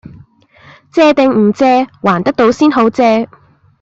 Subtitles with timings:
[0.91, 1.85] 借定唔借？
[2.01, 3.29] 還得到先好借！